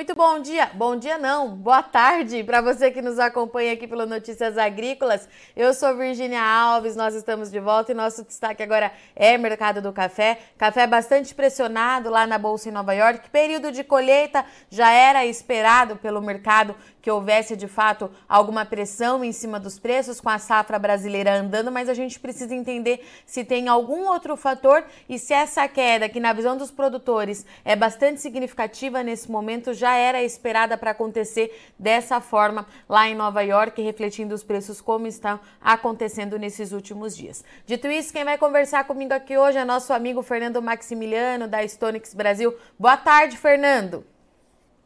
[0.00, 0.70] Muito bom dia.
[0.72, 1.54] Bom dia não.
[1.54, 5.28] Boa tarde para você que nos acompanha aqui pelo Notícias Agrícolas.
[5.54, 9.92] Eu sou Virginia Alves, nós estamos de volta e nosso destaque agora é mercado do
[9.92, 10.38] café.
[10.56, 13.28] Café bastante pressionado lá na bolsa em Nova York.
[13.28, 19.32] Período de colheita já era esperado pelo mercado que houvesse de fato alguma pressão em
[19.32, 23.68] cima dos preços com a safra brasileira andando, mas a gente precisa entender se tem
[23.68, 29.02] algum outro fator e se essa queda, que na visão dos produtores é bastante significativa
[29.02, 34.42] nesse momento, já era esperada para acontecer dessa forma lá em Nova York, refletindo os
[34.42, 37.44] preços como estão acontecendo nesses últimos dias.
[37.66, 42.14] Dito isso, quem vai conversar comigo aqui hoje é nosso amigo Fernando Maximiliano, da Stonix
[42.14, 42.54] Brasil.
[42.78, 44.04] Boa tarde, Fernando.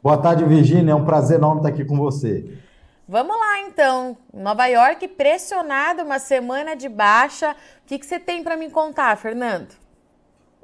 [0.03, 0.93] Boa tarde, Virginia.
[0.93, 2.59] É um prazer enorme estar aqui com você.
[3.09, 4.17] Vamos lá, então.
[4.33, 7.53] Nova York pressionado, uma semana de baixa.
[7.53, 9.84] O que, que você tem para me contar, Fernando?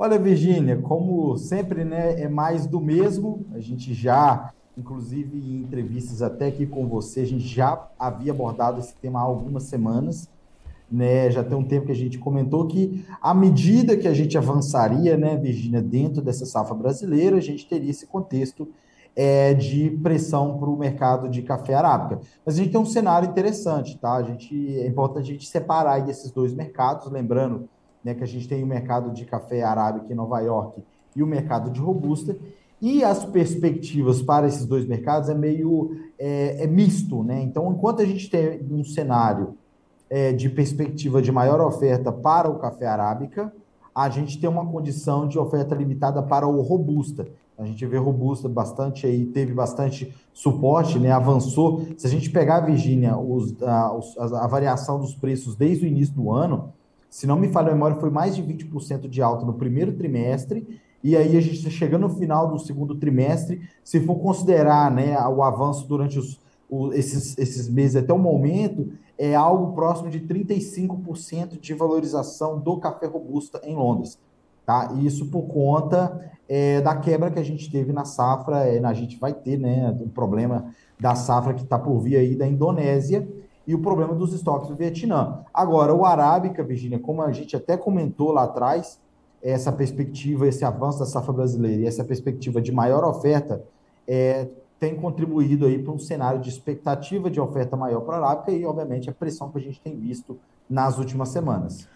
[0.02, 3.44] Olha, Virginia, como sempre, né, é mais do mesmo.
[3.52, 8.80] A gente já, inclusive em entrevistas até aqui com você, a gente já havia abordado
[8.80, 10.26] esse tema há algumas semanas.
[10.90, 14.38] Né, já tem um tempo que a gente comentou que, à medida que a gente
[14.38, 18.70] avançaria, né, Virginia, dentro dessa safra brasileira, a gente teria esse contexto
[19.14, 22.20] é, de pressão para o mercado de café arábica.
[22.42, 24.14] Mas a gente tem um cenário interessante, tá?
[24.14, 27.68] A gente, é importante a gente separar esses dois mercados, lembrando
[28.04, 30.82] né, que a gente tem o mercado de café arábica em Nova York
[31.14, 32.36] e o mercado de robusta,
[32.80, 37.42] e as perspectivas para esses dois mercados é meio é, é misto, né?
[37.42, 39.54] Então, enquanto a gente tem um cenário
[40.08, 43.52] é, de perspectiva de maior oferta para o café arábica,
[43.94, 47.28] a gente tem uma condição de oferta limitada para o robusta.
[47.58, 51.12] A gente vê robusta bastante aí, teve bastante suporte, né?
[51.12, 51.86] Avançou.
[51.98, 54.00] Se a gente pegar, Virgínia, a,
[54.42, 56.72] a, variação dos preços desde o início do ano,
[57.10, 60.80] se não me falha a memória, foi mais de 20% de alta no primeiro trimestre.
[61.02, 63.60] E aí a gente está chegando no final do segundo trimestre.
[63.82, 68.92] Se for considerar né, o avanço durante os, o, esses, esses meses até o momento,
[69.18, 74.16] é algo próximo de 35% de valorização do café robusta em Londres.
[74.64, 74.92] Tá?
[75.00, 79.18] Isso por conta é, da quebra que a gente teve na safra, é, a gente
[79.18, 83.26] vai ter né, um problema da safra que está por vir aí da Indonésia
[83.70, 85.44] e o problema dos estoques do Vietnã.
[85.54, 88.98] Agora, o Arábica, Virginia, como a gente até comentou lá atrás,
[89.40, 93.62] essa perspectiva, esse avanço da safra brasileira e essa perspectiva de maior oferta
[94.08, 94.48] é,
[94.80, 98.64] tem contribuído aí para um cenário de expectativa de oferta maior para a Arábica e,
[98.64, 100.36] obviamente, a pressão que a gente tem visto
[100.68, 101.86] nas últimas semanas.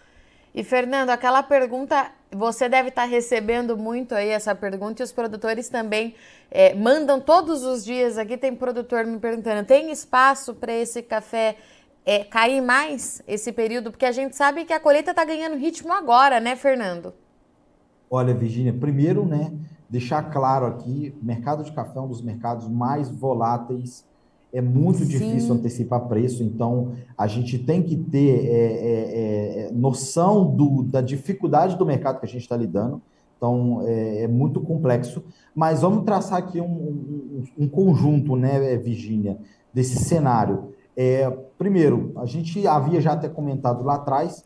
[0.55, 5.67] E Fernando, aquela pergunta, você deve estar recebendo muito aí essa pergunta e os produtores
[5.67, 6.15] também
[6.49, 8.17] é, mandam todos os dias.
[8.17, 11.57] Aqui tem produtor me perguntando: tem espaço para esse café
[12.05, 13.91] é, cair mais esse período?
[13.91, 17.13] Porque a gente sabe que a colheita está ganhando ritmo agora, né, Fernando?
[18.09, 19.51] Olha, Virginia, primeiro, né,
[19.89, 24.05] deixar claro aqui: mercado de café é um dos mercados mais voláteis
[24.55, 25.07] é muito Sim.
[25.07, 31.01] difícil antecipar preço, então a gente tem que ter é, é, é, noção do, da
[31.01, 33.01] dificuldade do mercado que a gente está lidando.
[33.35, 35.21] Então é, é, muito complexo,
[35.53, 39.37] mas vamos traçar aqui um, um, um conjunto, né, Virginia,
[39.73, 40.69] desse cenário.
[40.95, 44.41] É, primeiro, a gente havia já até comentado lá atrás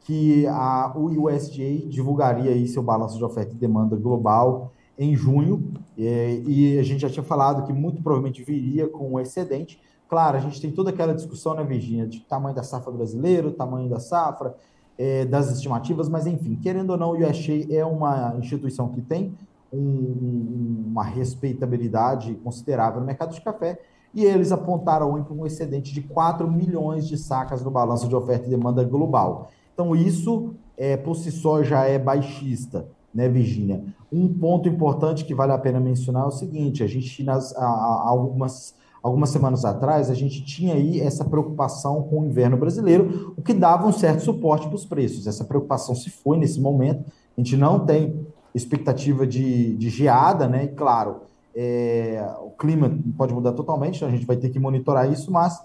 [0.00, 5.72] que a, o USDA divulgaria aí seu balanço de oferta e demanda global em junho,
[5.98, 9.80] é, e a gente já tinha falado que muito provavelmente viria com um excedente.
[10.08, 13.88] Claro, a gente tem toda aquela discussão, né, Virginia, de tamanho da safra brasileira, tamanho
[13.88, 14.54] da safra,
[14.96, 19.34] é, das estimativas, mas enfim, querendo ou não, o USDA é uma instituição que tem
[19.72, 23.80] um, uma respeitabilidade considerável no mercado de café,
[24.14, 28.46] e eles apontaram para um excedente de 4 milhões de sacas no balanço de oferta
[28.46, 29.50] e demanda global.
[29.72, 33.84] Então, isso é, por si só já é baixista né, Virginia?
[34.10, 38.02] Um ponto importante que vale a pena mencionar é o seguinte: a gente, nas, há,
[38.06, 43.42] algumas, algumas semanas atrás, a gente tinha aí essa preocupação com o inverno brasileiro, o
[43.42, 45.26] que dava um certo suporte para os preços.
[45.26, 47.04] Essa preocupação se foi nesse momento,
[47.36, 50.64] a gente não tem expectativa de, de geada, né?
[50.64, 51.22] E claro,
[51.54, 55.62] é, o clima pode mudar totalmente, então a gente vai ter que monitorar isso, mas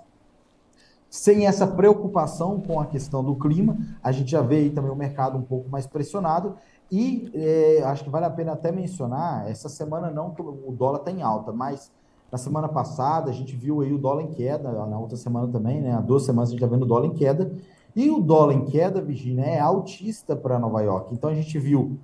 [1.09, 4.95] sem essa preocupação com a questão do clima, a gente já vê aí também o
[4.95, 6.56] mercado um pouco mais pressionado
[6.91, 11.12] e é, acho que vale a pena até mencionar, essa semana não o dólar está
[11.12, 11.91] em alta, mas
[12.31, 15.81] na semana passada a gente viu aí o dólar em queda, na outra semana também,
[15.81, 15.94] né?
[15.94, 17.51] Há duas semanas a gente está vendo o dólar em queda.
[17.95, 21.13] E o dólar em queda, Virginia, é altista para Nova York.
[21.13, 21.97] Então a gente viu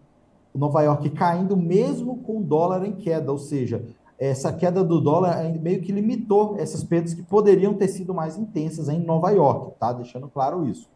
[0.54, 3.84] Nova York caindo mesmo com o dólar em queda, ou seja,
[4.18, 8.90] essa queda do dólar meio que limitou essas perdas que poderiam ter sido mais intensas
[8.90, 9.92] em Nova York, tá?
[9.94, 10.90] Deixando claro isso.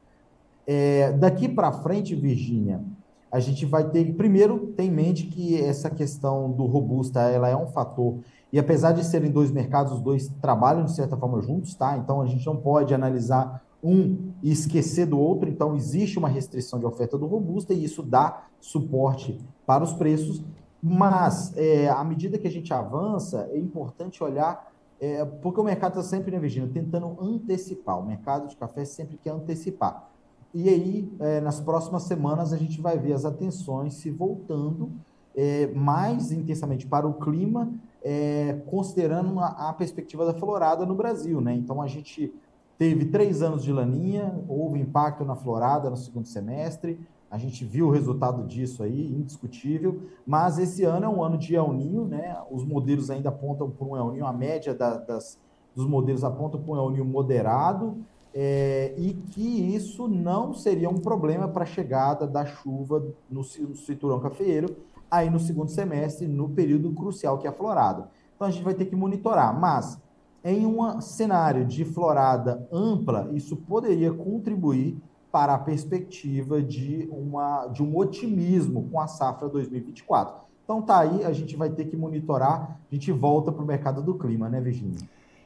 [0.66, 2.82] É, daqui para frente, Virginia,
[3.32, 7.56] a gente vai ter, primeiro, ter em mente que essa questão do robusta, ela é
[7.56, 8.20] um fator,
[8.52, 11.98] e apesar de serem dois mercados, os dois trabalham de certa forma juntos, tá?
[11.98, 16.80] Então a gente não pode analisar um e esquecer do outro, então existe uma restrição
[16.80, 20.44] de oferta do robusta e isso dá suporte para os preços,
[20.82, 26.00] mas é, à medida que a gente avança, é importante olhar, é, porque o mercado
[26.00, 30.09] está sempre, né, Virginia, tentando antecipar, o mercado de café sempre quer antecipar.
[30.54, 34.92] E aí, é, nas próximas semanas, a gente vai ver as atenções se voltando
[35.36, 37.72] é, mais intensamente para o clima,
[38.04, 41.40] é, considerando a, a, perspectiva da florada no Brasil.
[41.40, 41.54] Né?
[41.54, 42.34] Então, a gente
[42.78, 47.00] teve três anos de laninha, houve impacto na florada no segundo semestre,
[47.30, 51.56] a gente viu o resultado disso aí, indiscutível, mas esse ano é um ano de
[51.56, 52.36] El Ninho, né?
[52.50, 55.38] Os modelos ainda apontam para um El Ninho, a média da, das,
[55.76, 57.98] dos modelos aponta para um El Ninho moderado,
[58.34, 64.20] é, e que isso não seria um problema para a chegada da chuva no, cinturão
[64.20, 64.76] cafeeiro,
[65.10, 68.10] aí no segundo semestre, no período crucial que é a florada.
[68.36, 70.00] Então a gente vai ter que monitorar, mas
[70.44, 74.98] em um cenário de florada ampla, isso poderia contribuir
[75.32, 80.42] para a perspectiva de, uma, de um otimismo com a safra 2024.
[80.64, 84.02] Então tá aí, a gente vai ter que monitorar, a gente volta para o mercado
[84.02, 85.00] do clima, né, Virginia?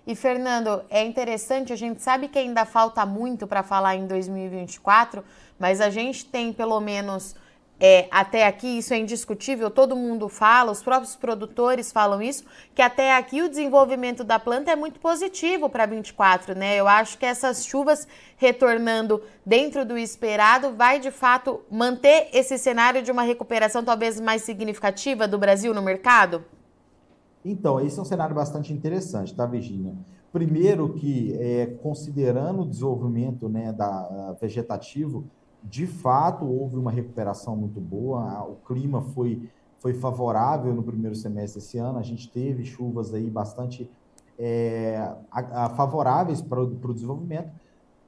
[0.06, 5.24] E, Fernando, é interessante, a gente sabe que ainda falta muito para falar em 2024,
[5.58, 7.36] mas a gente tem pelo menos
[7.80, 12.44] é, até aqui, isso é indiscutível, todo mundo fala, os próprios produtores falam isso,
[12.76, 16.76] que até aqui o desenvolvimento da planta é muito positivo para 24, né?
[16.76, 18.08] Eu acho que essas chuvas
[18.38, 24.44] retornando dentro do esperado vai de fato manter esse cenário de uma recuperação talvez mais
[24.44, 26.46] significativa do Brasil no mercado?
[27.46, 29.94] Então, esse é um cenário bastante interessante, tá, Virginia?
[30.32, 35.26] Primeiro que, é, considerando o desenvolvimento né, da, vegetativo,
[35.64, 39.48] de fato houve uma recuperação muito boa, o clima foi,
[39.80, 43.90] foi favorável no primeiro semestre desse ano, a gente teve chuvas aí bastante
[44.40, 44.98] é,
[45.32, 47.50] a, a, favoráveis para o, para o desenvolvimento,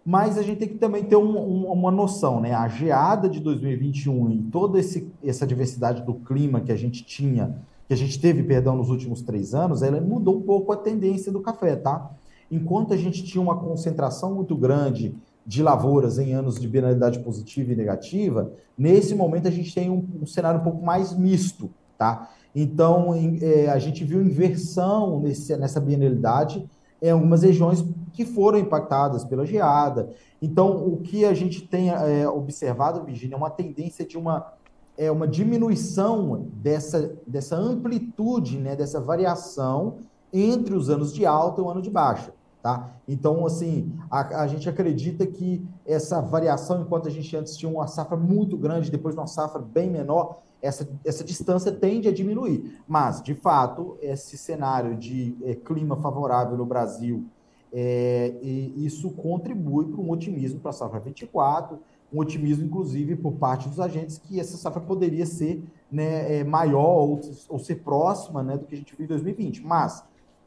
[0.05, 2.53] mas a gente tem que também ter um, um, uma noção, né?
[2.53, 7.55] A geada de 2021 e toda esse, essa diversidade do clima que a gente tinha
[7.87, 11.31] que a gente teve, perdão, nos últimos três anos, ela mudou um pouco a tendência
[11.31, 12.11] do café, tá?
[12.51, 15.15] Enquanto a gente tinha uma concentração muito grande
[15.45, 20.03] de lavouras em anos de binariedade positiva e negativa, nesse momento a gente tem um,
[20.21, 22.29] um cenário um pouco mais misto, tá?
[22.55, 26.67] Então, em, é, a gente viu inversão nesse, nessa bienalidade
[27.01, 30.09] em algumas regiões que foram impactadas pela geada.
[30.41, 34.53] Então, o que a gente tem é, observado, Virginia, é uma tendência de uma
[34.97, 39.97] é uma diminuição dessa, dessa amplitude, né, dessa variação
[40.31, 42.33] entre os anos de alta e o ano de baixa.
[42.61, 42.89] Tá?
[43.07, 47.85] Então, assim, a, a, gente acredita que essa variação, enquanto a gente antes tinha uma
[47.85, 52.81] safra muito grande, depois uma safra bem menor, essa, essa distância tende a diminuir.
[52.87, 57.25] Mas, de fato, esse cenário de é, clima favorável no Brasil,
[57.71, 61.77] é, isso contribui para um otimismo para a safra 24,
[62.15, 66.99] um otimismo, inclusive, por parte dos agentes, que essa safra poderia ser né, é, maior
[66.99, 69.61] ou, ou, ser próxima né, do que a gente viu em 2020.
[69.63, 70.03] Mas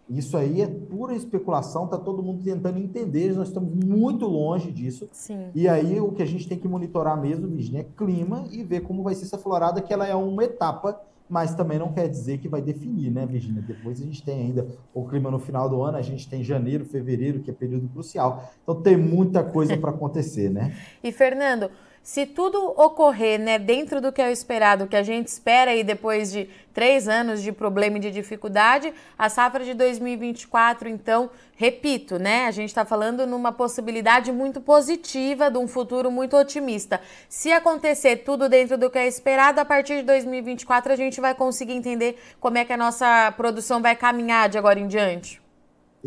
[0.09, 5.09] isso aí é pura especulação, está todo mundo tentando entender, nós estamos muito longe disso.
[5.13, 5.49] Sim.
[5.55, 8.81] E aí o que a gente tem que monitorar mesmo, Virginia, é clima e ver
[8.81, 10.99] como vai ser essa florada, que ela é uma etapa
[11.29, 13.63] mas também não quer dizer que vai definir, né, Virginia?
[13.63, 16.85] Depois a gente tem ainda o clima no final do ano, a gente tem janeiro,
[16.85, 18.51] fevereiro, que é período crucial.
[18.63, 20.75] Então tem muita coisa para acontecer, né?
[21.03, 21.71] E Fernando,
[22.09, 25.85] se tudo ocorrer né, dentro do que é o esperado, que a gente espera aí
[25.85, 32.19] depois de três anos de problema e de dificuldade, a safra de 2024, então, repito,
[32.19, 32.47] né?
[32.47, 36.99] A gente está falando numa possibilidade muito positiva, de um futuro muito otimista.
[37.29, 41.35] Se acontecer tudo dentro do que é esperado, a partir de 2024 a gente vai
[41.35, 45.47] conseguir entender como é que a nossa produção vai caminhar de agora em diante.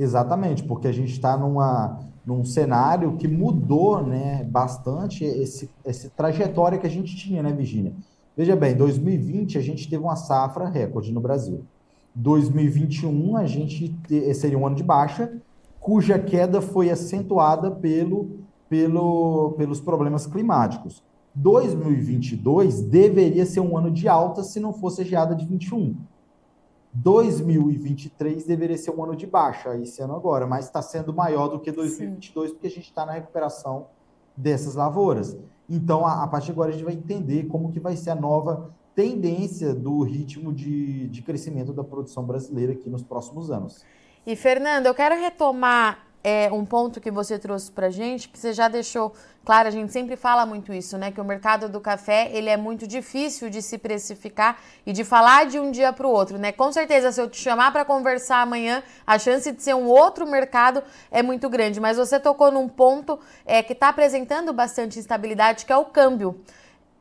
[0.01, 6.77] Exatamente, porque a gente está numa num cenário que mudou né, bastante esse, essa trajetória
[6.77, 7.93] que a gente tinha, né, Virginia?
[8.35, 11.65] Veja bem, 2020 a gente teve uma safra recorde no Brasil.
[12.15, 15.33] 2021 a gente te, seria um ano de baixa,
[15.79, 18.39] cuja queda foi acentuada pelo,
[18.69, 21.03] pelo, pelos problemas climáticos.
[21.35, 25.95] 2022 deveria ser um ano de alta se não fosse a geada de 21.
[26.93, 31.59] 2023 deveria ser um ano de baixa, esse ano agora, mas está sendo maior do
[31.59, 32.55] que 2022, Sim.
[32.55, 33.87] porque a gente está na recuperação
[34.35, 35.37] dessas lavouras.
[35.69, 38.15] Então, a, a, partir de agora, a gente vai entender como que vai ser a
[38.15, 43.85] nova tendência do ritmo de, de crescimento da produção brasileira aqui nos próximos anos.
[44.25, 48.53] E, Fernando, eu quero retomar é, um ponto que você trouxe para gente, que você
[48.53, 49.13] já deixou
[49.43, 51.11] claro, a gente sempre fala muito isso, né?
[51.11, 55.45] Que o mercado do café ele é muito difícil de se precificar e de falar
[55.45, 56.51] de um dia para o outro, né?
[56.51, 60.27] Com certeza, se eu te chamar para conversar amanhã, a chance de ser um outro
[60.27, 61.79] mercado é muito grande.
[61.79, 66.39] Mas você tocou num ponto é, que está apresentando bastante instabilidade, que é o câmbio.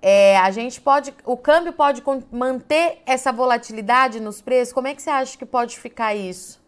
[0.02, 4.72] É, a gente pode, o câmbio pode manter essa volatilidade nos preços.
[4.72, 6.59] Como é que você acha que pode ficar isso?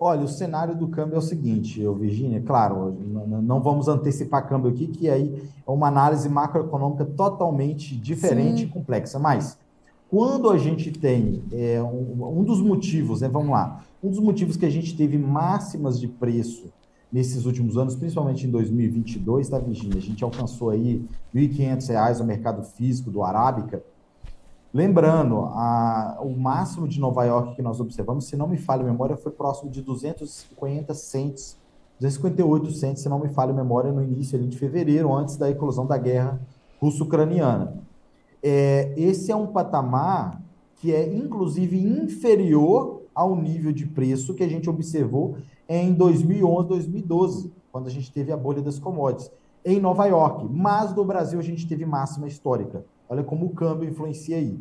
[0.00, 2.96] Olha, o cenário do câmbio é o seguinte, Virginia, claro,
[3.42, 8.64] não vamos antecipar câmbio aqui, que aí é uma análise macroeconômica totalmente diferente Sim.
[8.64, 9.18] e complexa.
[9.18, 9.58] Mas
[10.08, 14.56] quando a gente tem é, um, um, dos motivos, né, vamos lá, um dos motivos
[14.56, 16.72] que a gente teve máximas de preço
[17.12, 19.98] nesses últimos anos, principalmente em 2022, tá, Virginia?
[19.98, 23.82] A gente alcançou aí R$ 1.500 no mercado físico do Arábica,
[24.72, 28.84] Lembrando, a, o máximo de Nova York que nós observamos, se não me falha a
[28.84, 31.56] memória, foi próximo de 250 cents,
[31.98, 35.86] 258 cents, se não me falha a memória, no início de fevereiro, antes da eclosão
[35.86, 36.38] da guerra
[36.80, 37.74] russo-ucraniana.
[38.42, 40.40] É, esse é um patamar
[40.76, 45.36] que é, inclusive, inferior ao nível de preço que a gente observou
[45.68, 49.30] em 2011, 2012, quando a gente teve a bolha das commodities,
[49.64, 50.46] em Nova York.
[50.48, 52.84] Mas no Brasil a gente teve máxima histórica.
[53.08, 54.58] Olha como o câmbio influencia aí.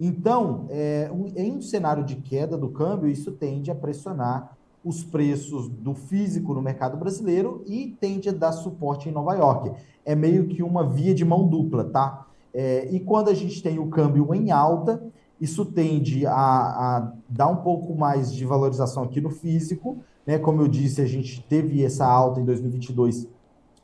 [0.00, 5.68] Então, é, em um cenário de queda do câmbio, isso tende a pressionar os preços
[5.68, 9.72] do físico no mercado brasileiro e tende a dar suporte em Nova York.
[10.04, 12.26] É meio que uma via de mão dupla, tá?
[12.52, 15.02] É, e quando a gente tem o câmbio em alta,
[15.40, 20.38] isso tende a, a, dar um pouco mais de valorização aqui no físico, né?
[20.38, 23.26] Como eu disse, a gente teve essa alta em 2022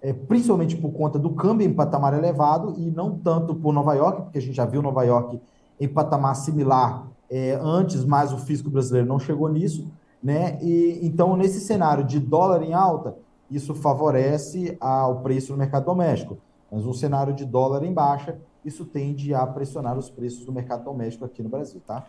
[0.02, 4.22] é, principalmente por conta do câmbio em patamar elevado e não tanto por Nova York,
[4.22, 5.40] porque a gente já viu Nova York
[5.78, 9.90] em patamar similar é, antes, mas o físico brasileiro não chegou nisso,
[10.22, 10.58] né?
[10.62, 13.16] E então nesse cenário de dólar em alta,
[13.50, 16.38] isso favorece ao preço no mercado doméstico.
[16.70, 20.84] Mas um cenário de dólar em baixa, isso tende a pressionar os preços do mercado
[20.84, 22.06] doméstico aqui no Brasil, tá?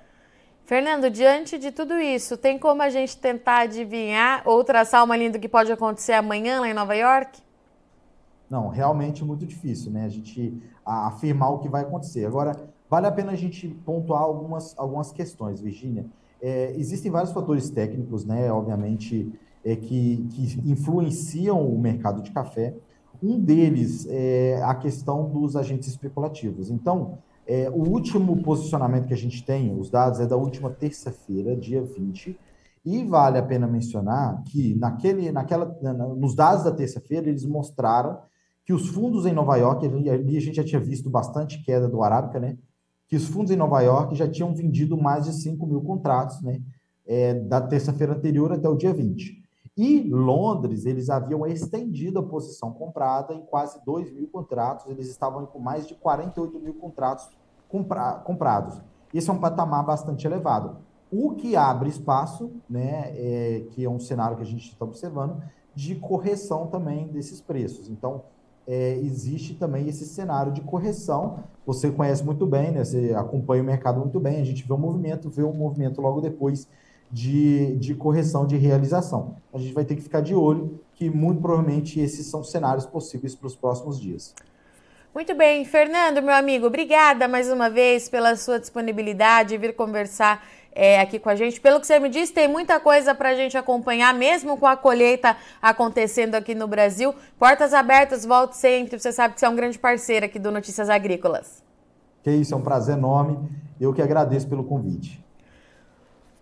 [0.65, 5.31] Fernando, diante de tudo isso, tem como a gente tentar adivinhar ou traçar uma linha
[5.31, 7.41] do que pode acontecer amanhã lá em Nova York?
[8.51, 10.03] Não, realmente muito difícil, né?
[10.03, 12.25] A gente afirmar o que vai acontecer.
[12.25, 12.51] Agora,
[12.89, 16.05] vale a pena a gente pontuar algumas, algumas questões, Virginia.
[16.41, 18.51] É, existem vários fatores técnicos, né?
[18.51, 19.31] Obviamente,
[19.63, 22.75] é, que, que influenciam o mercado de café.
[23.23, 26.69] Um deles é a questão dos agentes especulativos.
[26.69, 31.55] Então, é, o último posicionamento que a gente tem, os dados é da última terça-feira,
[31.55, 32.37] dia 20,
[32.83, 35.65] e vale a pena mencionar que naquele, naquela,
[36.17, 38.29] nos dados da terça-feira eles mostraram
[38.71, 42.01] que os fundos em Nova York, ali a gente já tinha visto bastante queda do
[42.01, 42.57] Arábica, né?
[43.05, 46.61] Que os fundos em Nova York já tinham vendido mais de 5 mil contratos, né?
[47.05, 49.43] É, da terça-feira anterior até o dia 20.
[49.75, 55.45] E Londres, eles haviam estendido a posição comprada em quase 2 mil contratos, eles estavam
[55.45, 57.27] com mais de 48 mil contratos
[57.67, 58.81] compra comprados.
[59.13, 60.77] Esse é um patamar bastante elevado.
[61.11, 65.43] O que abre espaço, né, é, que é um cenário que a gente está observando,
[65.75, 67.89] de correção também desses preços.
[67.89, 68.23] Então,
[68.67, 71.43] é, existe também esse cenário de correção.
[71.65, 72.83] Você conhece muito bem, né?
[72.83, 74.41] Você acompanha o mercado muito bem.
[74.41, 76.67] A gente vê um movimento, vê um movimento logo depois
[77.11, 79.35] de, de correção de realização.
[79.53, 83.35] A gente vai ter que ficar de olho que muito provavelmente esses são cenários possíveis
[83.35, 84.33] para os próximos dias.
[85.13, 90.41] Muito bem, Fernando, meu amigo, obrigada mais uma vez pela sua disponibilidade de vir conversar
[90.73, 91.59] é, aqui com a gente.
[91.59, 94.75] Pelo que você me disse, tem muita coisa para a gente acompanhar, mesmo com a
[94.75, 97.13] colheita acontecendo aqui no Brasil.
[97.37, 98.99] Portas abertas, volte sempre.
[98.99, 101.63] Você sabe que você é um grande parceiro aqui do Notícias Agrícolas.
[102.23, 103.37] Que isso, é um prazer enorme.
[103.79, 105.21] Eu que agradeço pelo convite.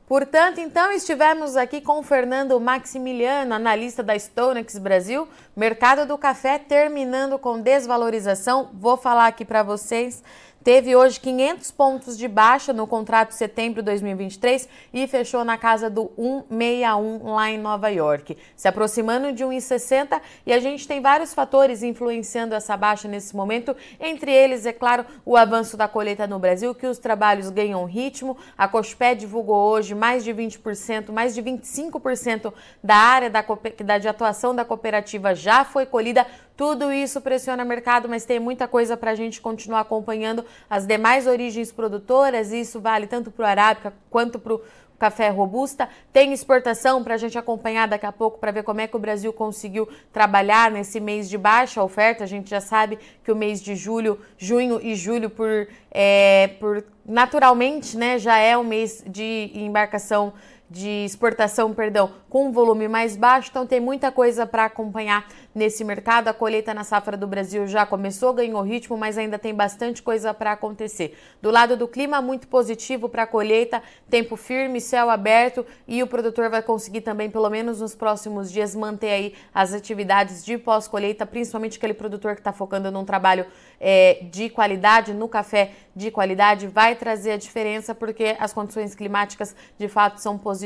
[0.10, 6.58] Portanto, então, estivemos aqui com o Fernando Maximiliano, analista da Stonex Brasil, mercado do café
[6.58, 8.72] terminando com desvalorização.
[8.74, 10.24] Vou falar aqui para vocês
[10.70, 15.58] teve hoje 500 pontos de baixa no contrato de setembro de 2023 e fechou na
[15.58, 21.02] casa do 161 lá em Nova York, se aproximando de 1,60 e a gente tem
[21.02, 26.28] vários fatores influenciando essa baixa nesse momento, entre eles, é claro, o avanço da colheita
[26.28, 28.38] no Brasil, que os trabalhos ganham ritmo.
[28.56, 33.44] A Cospé divulgou hoje mais de 20%, mais de 25% da área da,
[33.84, 36.28] da, de atuação da cooperativa já foi colhida
[36.60, 40.86] tudo isso pressiona o mercado, mas tem muita coisa para a gente continuar acompanhando as
[40.86, 42.52] demais origens produtoras.
[42.52, 44.62] Isso vale tanto para o arábica quanto para o
[45.00, 45.88] café robusta.
[46.12, 49.00] Tem exportação para a gente acompanhar daqui a pouco para ver como é que o
[49.00, 52.26] Brasil conseguiu trabalhar nesse mês de baixa oferta.
[52.26, 56.84] A gente já sabe que o mês de julho, junho e julho, por, é, por
[57.06, 60.34] naturalmente, né, já é o mês de embarcação
[60.70, 65.84] de exportação, perdão, com um volume mais baixo, então tem muita coisa para acompanhar nesse
[65.84, 66.28] mercado.
[66.28, 70.32] A colheita na safra do Brasil já começou, ganhou ritmo, mas ainda tem bastante coisa
[70.32, 71.18] para acontecer.
[71.42, 76.08] Do lado do clima, muito positivo para a colheita, tempo firme, céu aberto e o
[76.08, 81.26] produtor vai conseguir também, pelo menos nos próximos dias, manter aí as atividades de pós-colheita,
[81.26, 83.48] principalmente aquele produtor que está focando num trabalho
[83.80, 89.56] é, de qualidade, no café de qualidade, vai trazer a diferença porque as condições climáticas
[89.78, 90.59] de fato são positivas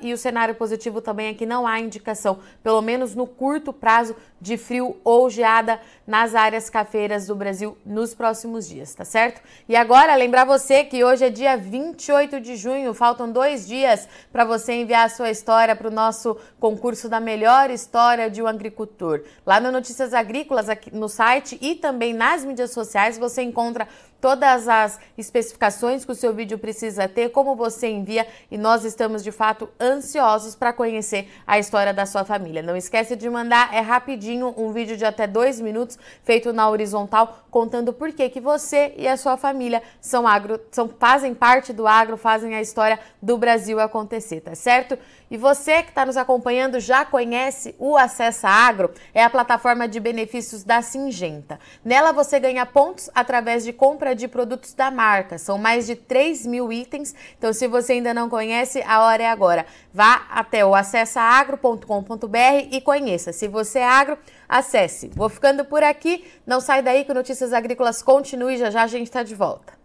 [0.00, 4.16] e o cenário positivo também é que não há indicação, pelo menos no curto prazo,
[4.40, 9.40] de frio ou geada nas áreas cafeiras do Brasil nos próximos dias, tá certo?
[9.68, 14.44] E agora, lembrar você que hoje é dia 28 de junho, faltam dois dias para
[14.44, 19.22] você enviar a sua história para o nosso concurso da melhor história de um agricultor.
[19.44, 23.88] Lá no Notícias Agrícolas, aqui no site e também nas mídias sociais, você encontra
[24.26, 29.22] todas as especificações que o seu vídeo precisa ter, como você envia e nós estamos
[29.22, 32.60] de fato ansiosos para conhecer a história da sua família.
[32.60, 37.46] Não esquece de mandar, é rapidinho, um vídeo de até dois minutos feito na horizontal,
[37.52, 41.86] contando por que que você e a sua família são agro, são, fazem parte do
[41.86, 44.98] agro, fazem a história do Brasil acontecer, tá certo?
[45.30, 49.98] E você que está nos acompanhando já conhece o Acessa Agro, é a plataforma de
[49.98, 51.58] benefícios da Singenta.
[51.84, 55.38] Nela você ganha pontos através de compra de produtos da marca.
[55.38, 57.14] São mais de 3 mil itens.
[57.38, 59.66] Então, se você ainda não conhece, a hora é agora.
[59.92, 63.32] Vá até o acessaagro.com.br e conheça.
[63.32, 64.18] Se você é agro,
[64.48, 65.08] acesse.
[65.14, 66.24] Vou ficando por aqui.
[66.46, 68.56] Não sai daí que Notícias Agrícolas continue.
[68.56, 69.76] Já já a gente está de volta.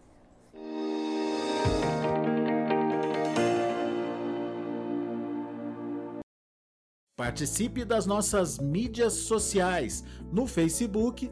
[7.21, 11.31] Participe das nossas mídias sociais no Facebook